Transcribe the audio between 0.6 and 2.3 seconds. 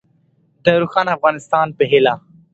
د روښانه افغانستان په هیله.